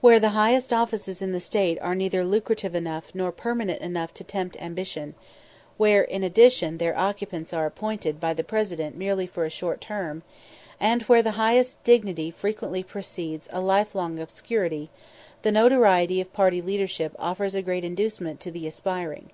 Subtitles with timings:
[0.00, 4.24] Where the highest offices in the State are neither lucrative enough nor permanent enough to
[4.24, 5.14] tempt ambition
[5.76, 10.22] where, in addition, their occupants are appointed by the President merely for a short term
[10.80, 14.88] and where the highest dignity frequently precedes a lifelong obscurity,
[15.42, 19.28] the notoriety of party leadership offers a great inducement to the aspiring.